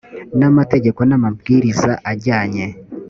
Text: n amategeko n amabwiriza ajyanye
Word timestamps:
n 0.39 0.41
amategeko 0.49 0.99
n 1.09 1.11
amabwiriza 1.17 1.91
ajyanye 2.11 2.65